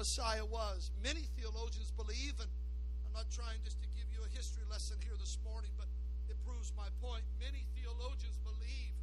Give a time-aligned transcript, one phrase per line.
[0.00, 0.90] Messiah was.
[1.04, 2.48] Many theologians believe, and
[3.04, 5.92] I'm not trying just to give you a history lesson here this morning, but
[6.32, 7.20] it proves my point.
[7.36, 8.96] Many theologians believe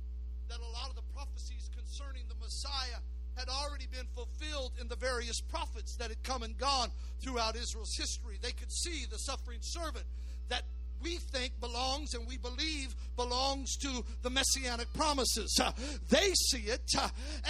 [0.50, 2.98] that a lot of the prophecies concerning the Messiah
[3.38, 6.90] had already been fulfilled in the various prophets that had come and gone
[7.22, 8.42] throughout Israel's history.
[8.42, 10.10] They could see the suffering servant
[10.50, 10.64] that
[11.02, 15.60] we think belongs and we believe belongs to the messianic promises.
[15.62, 15.72] Uh,
[16.10, 17.10] they see it uh,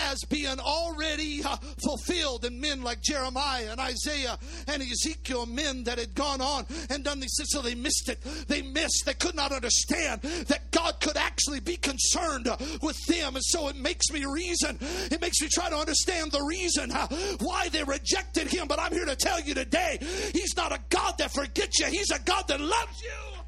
[0.09, 4.37] as being already uh, fulfilled in men like Jeremiah and Isaiah
[4.67, 7.49] and Ezekiel, men that had gone on and done these things.
[7.51, 8.21] So they missed it.
[8.47, 9.03] They missed.
[9.05, 13.35] They could not understand that God could actually be concerned uh, with them.
[13.35, 14.77] And so it makes me reason.
[15.11, 17.07] It makes me try to understand the reason uh,
[17.39, 18.67] why they rejected Him.
[18.67, 19.97] But I'm here to tell you today,
[20.33, 21.87] He's not a God that forgets you.
[21.87, 23.43] He's a God that loves you.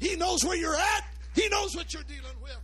[0.00, 1.04] He knows where you're at.
[1.34, 2.58] He knows what you're dealing with.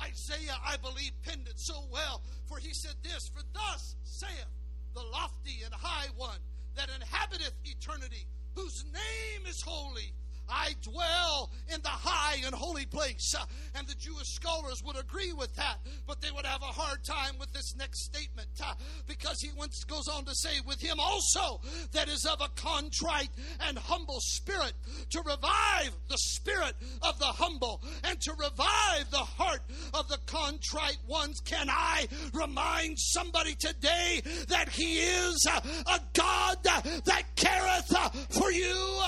[0.00, 4.46] Isaiah, I believe, penned it so well, for he said this For thus saith
[4.94, 6.38] the lofty and high one
[6.76, 10.12] that inhabiteth eternity, whose name is holy.
[10.48, 13.34] I dwell in the high and holy place.
[13.38, 17.02] Uh, and the Jewish scholars would agree with that, but they would have a hard
[17.04, 18.74] time with this next statement uh,
[19.06, 21.60] because he once goes on to say, With him also
[21.92, 23.30] that is of a contrite
[23.66, 24.74] and humble spirit,
[25.10, 30.98] to revive the spirit of the humble and to revive the heart of the contrite
[31.06, 31.40] ones.
[31.40, 37.96] Can I remind somebody today that he is uh, a God that careth
[38.30, 39.02] for you?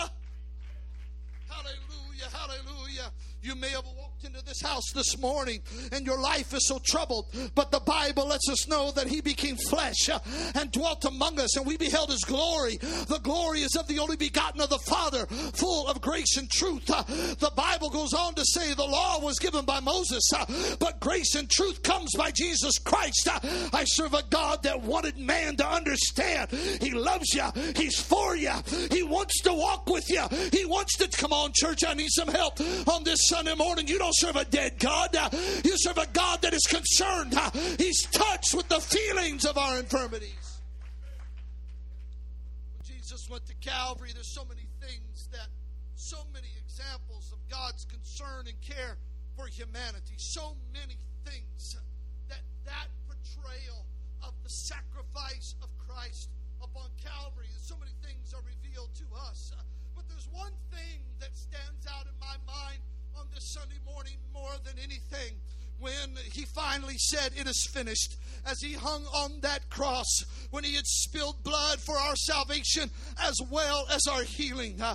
[2.33, 3.13] Hallelujah.
[3.43, 5.61] You may have walked into this house this morning
[5.93, 9.57] and your life is so troubled, but the Bible lets us know that He became
[9.69, 10.19] flesh uh,
[10.57, 12.77] and dwelt among us, and we beheld His glory.
[12.77, 16.91] The glory is of the only begotten of the Father, full of grace and truth.
[16.91, 17.05] Uh,
[17.39, 20.45] the Bible goes on to say the law was given by Moses, uh,
[20.81, 23.29] but grace and truth comes by Jesus Christ.
[23.73, 27.45] I serve a God that wanted man to understand He loves you,
[27.77, 28.53] He's for you,
[28.91, 31.85] He wants to walk with you, He wants to come on, church.
[31.87, 33.87] I need some help on this Sunday morning.
[33.87, 35.17] You don't serve a dead God.
[35.65, 37.35] You serve a God that is concerned.
[37.79, 40.61] He's touched with the feelings of our infirmities.
[42.73, 45.49] When Jesus went to Calvary, there's so many things that,
[45.95, 48.97] so many examples of God's concern and care
[49.37, 50.15] for humanity.
[50.17, 51.77] So many things
[52.29, 53.85] that that portrayal
[54.23, 56.31] of the sacrifice of Christ
[56.63, 59.53] upon Calvary, so many things are revealed to us.
[59.95, 62.81] But there's one thing that stands out in my mind
[63.19, 65.33] on this Sunday morning more than anything
[65.81, 68.17] when he finally said, It is finished,
[68.47, 72.91] as he hung on that cross, when he had spilled blood for our salvation
[73.23, 74.81] as well as our healing.
[74.81, 74.95] Uh,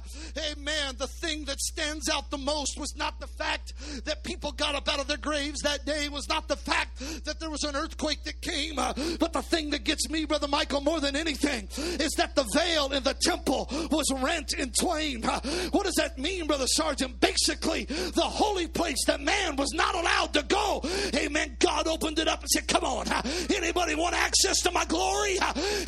[0.52, 0.96] amen.
[0.97, 3.74] The thing that stands out the most was not the fact
[4.06, 7.40] that people got up out of their graves that day, was not the fact that
[7.40, 10.81] there was an earthquake that came, uh, but the thing that gets me, Brother Michael,
[10.81, 15.24] more than anything is that the veil in the temple was rent in twain.
[15.25, 15.40] Uh,
[15.72, 17.19] what does that mean, Brother Sargent?
[17.19, 20.71] Basically, the holy place that man was not allowed to go
[21.16, 21.58] Amen.
[21.59, 23.08] God opened it up and said, Come on.
[23.54, 25.38] Anybody want access to my glory?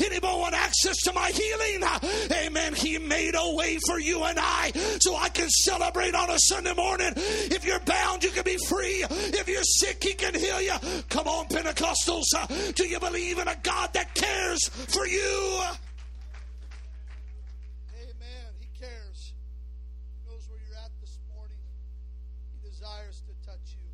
[0.00, 1.82] Anybody want access to my healing?
[2.32, 2.74] Amen.
[2.74, 6.74] He made a way for you and I so I can celebrate on a Sunday
[6.74, 7.12] morning.
[7.16, 9.04] If you're bound, you can be free.
[9.10, 10.74] If you're sick, He can heal you.
[11.08, 12.24] Come on, Pentecostals.
[12.74, 15.62] Do you believe in a God that cares for you?
[17.94, 18.50] Amen.
[18.58, 19.32] He cares.
[20.12, 21.56] He knows where you're at this morning.
[22.52, 23.88] He desires to touch you?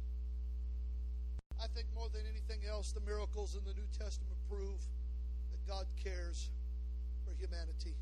[2.81, 4.81] Else, the miracles in the New Testament prove
[5.53, 6.49] that God cares
[7.25, 7.95] for humanity.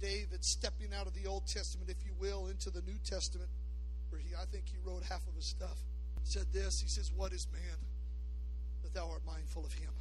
[0.00, 3.48] David stepping out of the Old Testament, if you will, into the New Testament,
[4.10, 5.78] where he, I think he wrote half of his stuff,
[6.24, 6.80] said this.
[6.80, 7.78] He says, What is man
[8.82, 9.92] that thou art mindful of him?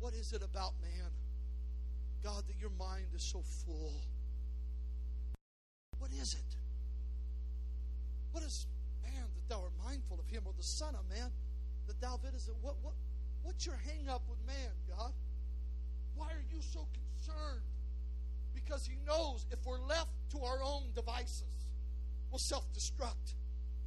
[0.00, 1.10] What is it about man,
[2.24, 4.02] God, that your mind is so full?
[5.98, 6.56] What is it?
[8.32, 8.66] What is
[9.52, 11.28] thou art mindful of him, or the Son of Man,
[11.86, 12.54] that thou videst it.
[12.62, 12.94] What, what,
[13.42, 15.12] what's your hang up with man, God?
[16.16, 17.60] Why are you so concerned?
[18.54, 21.52] Because he knows if we're left to our own devices,
[22.30, 23.34] we'll self destruct.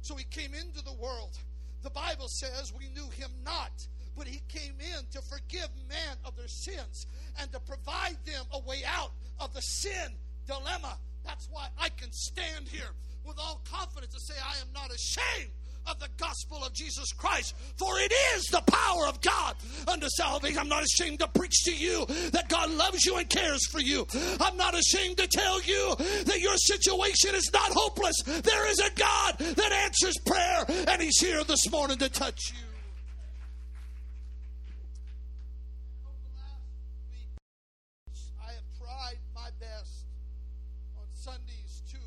[0.02, 1.36] So he came into the world.
[1.82, 3.72] The Bible says we knew him not,
[4.16, 7.06] but he came in to forgive man of their sins
[7.40, 10.12] and to provide them a way out of the sin
[10.46, 10.96] dilemma.
[11.24, 12.90] That's why I can stand here
[13.26, 15.50] with all confidence to say, I am not ashamed
[15.86, 19.54] of the gospel of Jesus Christ, for it is the power of God
[19.86, 20.58] unto salvation.
[20.58, 24.06] I'm not ashamed to preach to you that God loves you and cares for you.
[24.40, 25.94] I'm not ashamed to tell you
[26.24, 28.16] that your situation is not hopeless.
[28.24, 32.58] There is a God that answers prayer, and He's here this morning to touch you.
[37.12, 37.30] Week,
[38.42, 40.04] I have tried my best
[40.98, 41.98] on Sundays to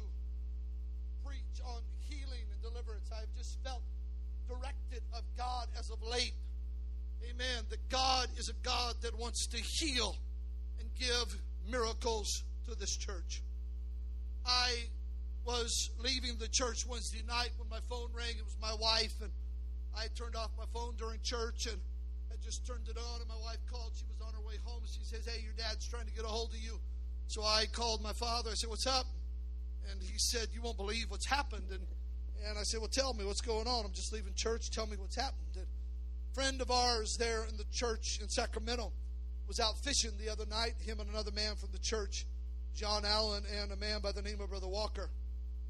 [1.30, 3.06] preach on healing and deliverance.
[3.14, 3.84] I've just felt
[4.48, 6.34] directed of God as of late.
[7.22, 7.70] Amen.
[7.70, 10.16] That God is a God that wants to heal
[10.80, 11.38] and give
[11.70, 13.44] miracles to this church.
[14.44, 14.90] I
[15.46, 18.34] was leaving the church Wednesday night when my phone rang.
[18.34, 19.30] It was my wife, and
[19.96, 21.78] I turned off my phone during church and
[22.32, 23.22] I just turned it on.
[23.22, 23.92] And my wife called.
[23.94, 24.82] She was on her way home.
[24.86, 26.80] She says, Hey, your dad's trying to get a hold of you.
[27.28, 28.50] So I called my father.
[28.50, 29.06] I said, What's up?
[29.92, 31.70] And he said, You won't believe what's happened.
[31.72, 31.82] And,
[32.48, 33.86] and I said, Well, tell me what's going on.
[33.86, 34.72] I'm just leaving church.
[34.72, 35.56] Tell me what's happened.
[35.56, 38.92] And a friend of ours there in the church in Sacramento
[39.48, 42.28] was out fishing the other night, him and another man from the church,
[42.76, 45.10] John Allen, and a man by the name of Brother Walker.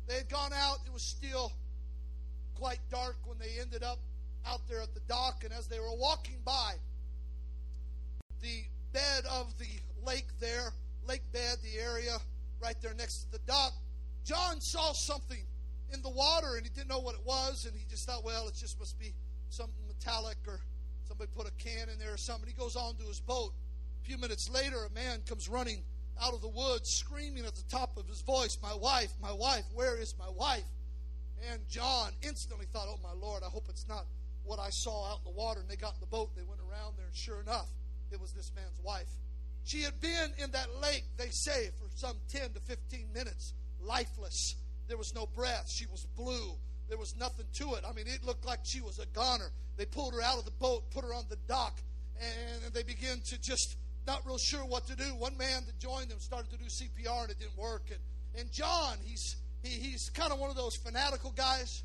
[0.08, 0.80] They had gone out.
[0.86, 1.54] It was still
[2.56, 4.00] quite dark when they ended up
[4.46, 5.44] out there at the dock.
[5.44, 6.74] And as they were walking by
[8.42, 9.68] the bed of the
[10.06, 10.74] lake there,
[11.08, 12.18] lake bed, the area
[12.62, 13.74] right there next to the dock,
[14.30, 15.42] John saw something
[15.92, 17.66] in the water and he didn't know what it was.
[17.66, 19.16] And he just thought, well, it just must be
[19.50, 20.60] something metallic or
[21.08, 22.48] somebody put a can in there or something.
[22.48, 23.54] He goes on to his boat.
[24.04, 25.82] A few minutes later, a man comes running
[26.22, 29.66] out of the woods screaming at the top of his voice, My wife, my wife,
[29.74, 30.68] where is my wife?
[31.52, 34.06] And John instantly thought, Oh my Lord, I hope it's not
[34.44, 35.62] what I saw out in the water.
[35.62, 37.70] And they got in the boat, they went around there, and sure enough,
[38.12, 39.10] it was this man's wife.
[39.64, 44.56] She had been in that lake, they say, for some 10 to 15 minutes, lifeless.
[44.88, 45.70] There was no breath.
[45.70, 46.54] She was blue.
[46.90, 47.84] There was nothing to it.
[47.88, 49.52] I mean, it looked like she was a goner.
[49.78, 51.80] They pulled her out of the boat, put her on the dock,
[52.20, 53.78] and they began to just
[54.08, 55.16] not real sure what to do.
[55.16, 57.84] One man that joined them started to do CPR and it didn't work.
[57.92, 58.00] And,
[58.42, 61.84] and John, he's, he, he's kind of one of those fanatical guys.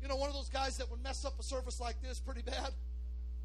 [0.00, 2.42] You know, one of those guys that would mess up a service like this pretty
[2.42, 2.70] bad.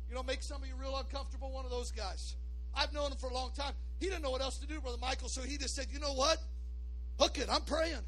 [0.08, 1.52] You know, make some of you real uncomfortable.
[1.52, 2.36] One of those guys.
[2.74, 3.74] I've known him for a long time.
[4.00, 6.14] He didn't know what else to do, Brother Michael, so he just said, you know
[6.14, 6.38] what?
[7.20, 7.48] Hook it.
[7.50, 8.02] I'm praying.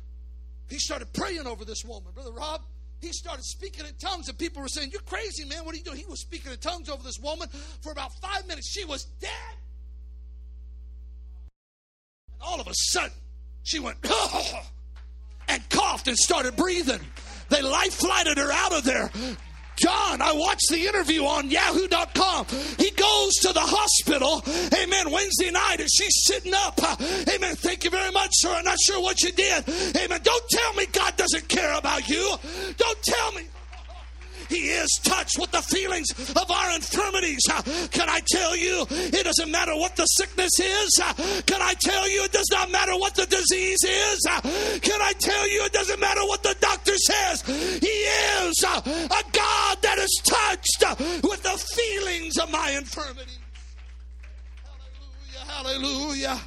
[0.69, 2.11] He started praying over this woman.
[2.13, 2.61] Brother Rob,
[2.99, 5.65] he started speaking in tongues, and people were saying, You're crazy, man.
[5.65, 5.97] What are you doing?
[5.97, 7.47] He was speaking in tongues over this woman
[7.81, 8.69] for about five minutes.
[8.69, 9.29] She was dead.
[12.33, 13.17] And all of a sudden,
[13.63, 13.97] she went,
[15.47, 17.01] and coughed and started breathing.
[17.49, 19.09] They life flighted her out of there.
[19.77, 22.45] John, I watched the interview on yahoo.com.
[22.77, 24.43] He goes to the hospital,
[24.73, 26.79] amen, Wednesday night, and she's sitting up.
[26.81, 26.95] Uh,
[27.33, 27.55] amen.
[27.55, 28.49] Thank you very much, sir.
[28.49, 29.67] I'm not sure what you did.
[29.97, 30.19] Amen.
[30.23, 32.35] Don't tell me God doesn't care about you.
[32.77, 33.43] Don't tell me.
[34.49, 37.41] He is touched with the feelings of our infirmities.
[37.49, 37.61] Uh,
[37.91, 40.99] can I tell you, it doesn't matter what the sickness is?
[41.03, 41.13] Uh,
[41.45, 44.25] can I tell you, it does not matter what the disease is?
[44.29, 44.41] Uh,
[44.81, 47.41] can I tell you, it doesn't matter what the doctor says?
[47.79, 53.39] He is a God that is touched with the feelings of my infirmities.
[55.45, 56.39] Hallelujah, hallelujah.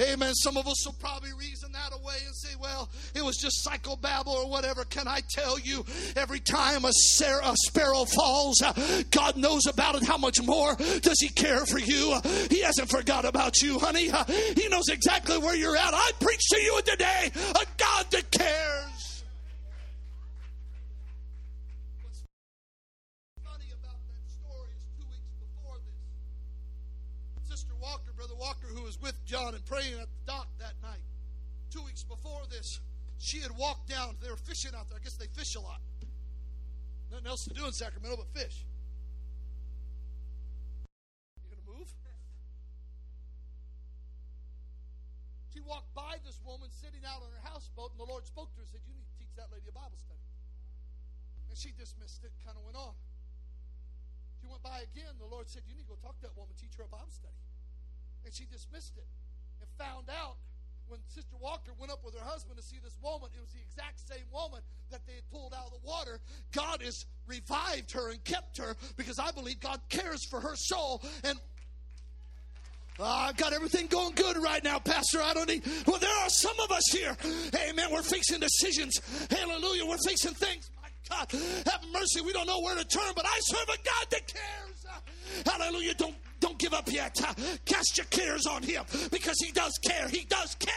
[0.00, 0.34] Amen.
[0.34, 4.28] Some of us will probably reason that away and say, well, it was just psychobabble
[4.28, 4.84] or whatever.
[4.84, 5.84] Can I tell you,
[6.16, 8.72] every time a, ser- a sparrow falls, uh,
[9.10, 10.04] God knows about it.
[10.04, 12.12] How much more does He care for you?
[12.12, 12.20] Uh,
[12.50, 14.10] he hasn't forgot about you, honey.
[14.10, 15.94] Uh, he knows exactly where you're at.
[15.94, 18.30] I preach to you today a God that
[34.20, 34.98] They were fishing out there.
[35.00, 35.80] I guess they fish a lot.
[37.10, 38.66] Nothing else to do in Sacramento but fish.
[41.40, 41.88] You gonna move?
[45.56, 48.60] She walked by this woman sitting out on her houseboat, and the Lord spoke to
[48.60, 50.20] her and said, You need to teach that lady a Bible study.
[51.48, 52.92] And she dismissed it, kind of went on.
[54.36, 55.16] She went by again.
[55.16, 57.08] The Lord said, You need to go talk to that woman, teach her a Bible
[57.08, 57.40] study.
[58.28, 59.08] And she dismissed it
[59.64, 60.36] and found out
[60.88, 63.60] when Sister Walker went up with her husband to see this woman, it was the
[63.60, 66.18] exact same woman that they had pulled out of the water.
[66.52, 71.02] God has revived her and kept her because I believe God cares for her soul.
[71.24, 71.38] And
[72.98, 75.20] uh, I've got everything going good right now, Pastor.
[75.22, 75.62] I don't need.
[75.86, 77.16] Well, there are some of us here.
[77.68, 77.88] Amen.
[77.92, 79.00] We're facing decisions.
[79.30, 79.86] Hallelujah.
[79.86, 80.70] We're facing things.
[80.80, 82.22] My God, have mercy.
[82.22, 84.75] We don't know where to turn, but I serve a God that cares.
[85.44, 85.94] Hallelujah.
[85.94, 87.14] Don't don't give up yet.
[87.64, 90.08] Cast your cares on Him because He does care.
[90.08, 90.74] He does care.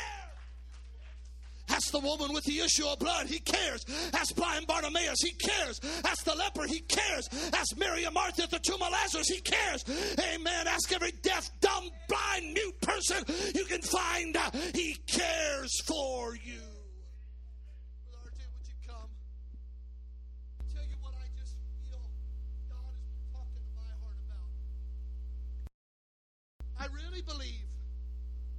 [1.70, 3.86] Ask the woman with the issue of blood, he cares.
[4.14, 5.80] Ask blind Bartimaeus, he cares.
[6.04, 7.30] Ask the leper, he cares.
[7.54, 9.84] Ask Mary and Martha at the tomb of Lazarus, he cares.
[10.34, 10.68] Amen.
[10.68, 14.36] Ask every deaf, dumb, blind, mute person you can find.
[14.74, 16.69] He cares for you.
[26.80, 27.68] I really believe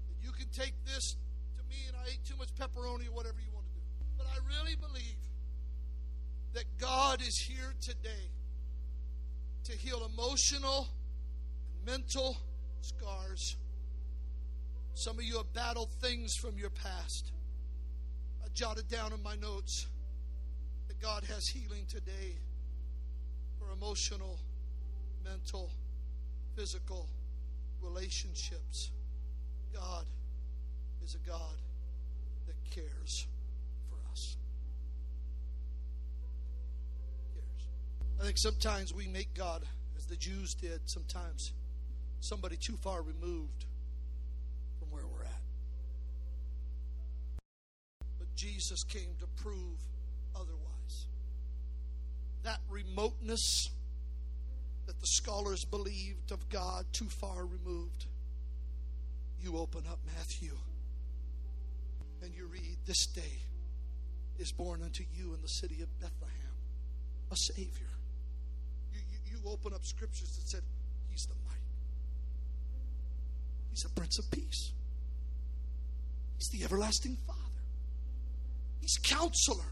[0.09, 1.17] that you can take this
[1.57, 3.81] to me and I ate too much pepperoni or whatever you want to do.
[4.19, 5.17] But I really believe
[6.53, 8.29] that God is here today
[9.65, 10.89] to heal emotional
[11.73, 12.37] and mental
[12.83, 13.57] scars.
[14.93, 17.33] Some of you have battled things from your past.
[18.45, 19.87] I jotted down in my notes
[20.89, 22.37] that God has healing today
[23.59, 24.39] for emotional,
[25.25, 25.71] mental,
[26.55, 27.09] physical
[27.83, 28.91] relationships.
[29.73, 30.05] God
[31.03, 31.57] is a God
[32.47, 33.27] that cares
[33.89, 34.37] for us.
[37.35, 37.69] Cares.
[38.21, 39.63] I think sometimes we make God,
[39.97, 41.53] as the Jews did sometimes,
[42.21, 43.65] somebody too far removed
[44.79, 45.43] from where we're at.
[48.19, 49.79] But Jesus came to prove
[50.35, 51.07] otherwise.
[52.43, 53.71] That remoteness
[54.91, 58.07] that the scholars believed of God too far removed.
[59.41, 60.51] You open up Matthew
[62.25, 63.39] and you read, This day
[64.41, 66.35] is born unto you in the city of Bethlehem
[67.31, 67.87] a Savior.
[68.93, 70.63] You, you, you open up scriptures that said,
[71.09, 71.61] He's the mighty.
[73.71, 74.73] He's the Prince of Peace.
[76.37, 77.63] He's the everlasting Father.
[78.81, 79.71] He's counselor.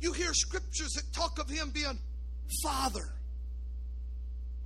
[0.00, 2.00] You hear scriptures that talk of him being
[2.62, 3.12] Father.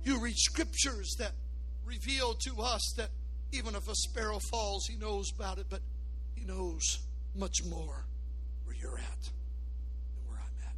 [0.03, 1.33] You read scriptures that
[1.85, 3.09] reveal to us that
[3.51, 5.81] even if a sparrow falls, he knows about it, but
[6.35, 6.81] he knows
[7.35, 8.05] much more
[8.65, 10.73] where you're at and where I'm at.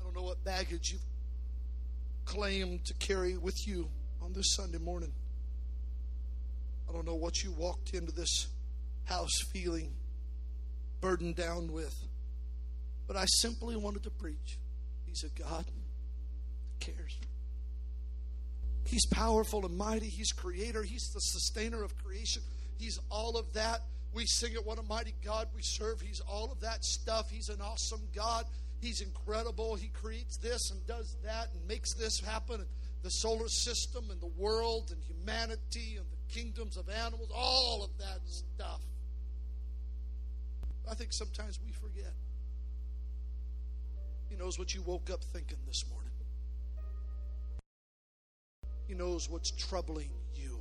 [0.00, 1.00] I don't know what baggage you've
[2.24, 3.88] claimed to carry with you
[4.22, 5.12] on this Sunday morning.
[6.88, 8.48] I don't know what you walked into this
[9.04, 9.92] house feeling
[11.00, 11.94] burdened down with,
[13.06, 14.58] but I simply wanted to preach
[15.12, 17.18] He's a God that cares.
[18.86, 20.08] He's powerful and mighty.
[20.08, 20.82] He's creator.
[20.82, 22.40] He's the sustainer of creation.
[22.78, 23.80] He's all of that.
[24.14, 26.00] We sing it, What a Mighty God we serve.
[26.00, 27.30] He's all of that stuff.
[27.30, 28.46] He's an awesome God.
[28.80, 29.74] He's incredible.
[29.74, 32.64] He creates this and does that and makes this happen.
[33.02, 37.98] The solar system and the world and humanity and the kingdoms of animals, all of
[37.98, 38.80] that stuff.
[40.90, 42.14] I think sometimes we forget.
[44.32, 46.10] He knows what you woke up thinking this morning.
[48.88, 50.58] He knows what's troubling you.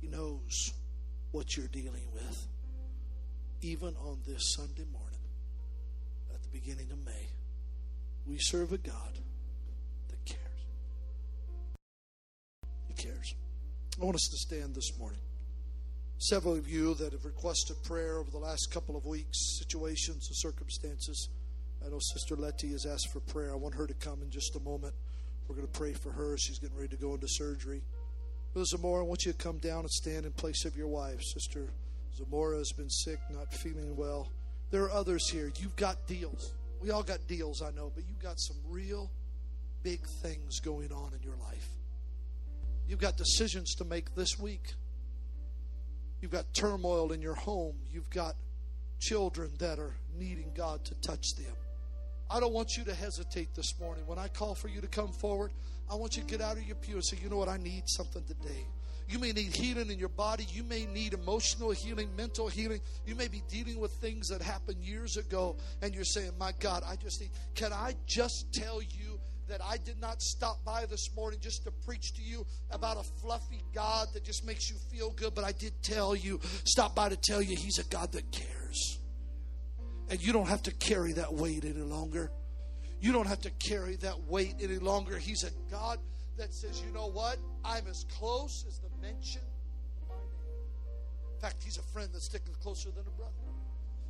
[0.00, 0.72] He knows
[1.32, 2.46] what you're dealing with.
[3.60, 5.20] Even on this Sunday morning,
[6.34, 7.28] at the beginning of May,
[8.24, 9.18] we serve a God
[10.08, 10.64] that cares.
[12.88, 13.34] He cares.
[14.00, 15.20] I want us to stand this morning.
[16.16, 20.36] Several of you that have requested prayer over the last couple of weeks, situations and
[20.36, 21.28] circumstances.
[21.84, 23.52] I know Sister Letty has asked for prayer.
[23.52, 24.94] I want her to come in just a moment.
[25.48, 26.36] We're going to pray for her.
[26.38, 27.82] She's getting ready to go into surgery.
[28.52, 31.22] Brother Zamora, I want you to come down and stand in place of your wife.
[31.22, 31.72] Sister
[32.16, 34.30] Zamora has been sick, not feeling well.
[34.70, 35.50] There are others here.
[35.56, 36.52] You've got deals.
[36.80, 39.10] We all got deals, I know, but you've got some real
[39.82, 41.68] big things going on in your life.
[42.86, 44.74] You've got decisions to make this week.
[46.20, 47.76] You've got turmoil in your home.
[47.92, 48.36] You've got
[49.00, 51.54] children that are needing God to touch them.
[52.32, 54.06] I don't want you to hesitate this morning.
[54.06, 55.50] When I call for you to come forward,
[55.90, 57.58] I want you to get out of your pew and say, you know what, I
[57.58, 58.66] need something today.
[59.06, 60.46] You may need healing in your body.
[60.50, 62.80] You may need emotional healing, mental healing.
[63.04, 66.82] You may be dealing with things that happened years ago, and you're saying, My God,
[66.86, 67.30] I just need.
[67.54, 71.70] Can I just tell you that I did not stop by this morning just to
[71.84, 75.52] preach to you about a fluffy God that just makes you feel good, but I
[75.52, 79.01] did tell you, stop by to tell you He's a God that cares.
[80.08, 82.30] And you don't have to carry that weight any longer.
[83.00, 85.18] You don't have to carry that weight any longer.
[85.18, 85.98] He's a God
[86.38, 87.36] that says, you know what?
[87.64, 89.42] I'm as close as the mention
[90.02, 91.34] of my name.
[91.34, 93.32] In fact, He's a friend that's sticking closer than a brother.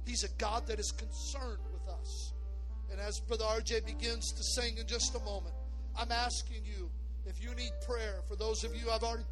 [0.05, 2.33] He's a God that is concerned with us.
[2.91, 5.55] And as Brother RJ begins to sing in just a moment,
[5.97, 6.91] I'm asking you
[7.27, 9.25] if you need prayer, for those of you I've already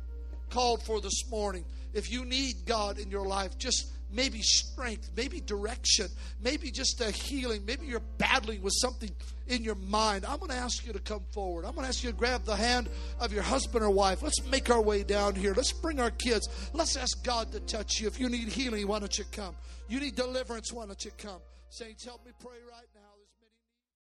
[0.49, 5.41] called for this morning, if you need God in your life, just maybe strength, maybe
[5.41, 6.09] direction,
[6.43, 9.11] maybe just a healing, maybe you're battling with something
[9.51, 11.65] in your mind, I'm going to ask you to come forward.
[11.65, 12.89] I'm going to ask you to grab the hand
[13.19, 14.23] of your husband or wife.
[14.23, 15.53] Let's make our way down here.
[15.55, 16.49] Let's bring our kids.
[16.73, 18.07] Let's ask God to touch you.
[18.07, 19.57] If you need healing, why don't you come?
[19.89, 21.41] You need deliverance, why don't you come?
[21.69, 22.90] Saints, help me pray right.